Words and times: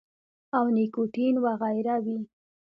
او 0.57 0.65
نيکوټین 0.75 1.35
وغېره 1.45 1.95
وي- 2.05 2.17